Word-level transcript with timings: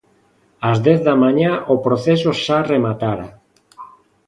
Ás 0.69 0.77
dez 0.85 0.99
da 1.07 1.13
mañá 1.23 1.51
o 1.73 1.75
proceso 1.85 2.29
xa 2.43 2.57
rematara. 2.73 3.27